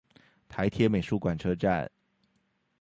[0.49, 1.91] 台鐵美術館車站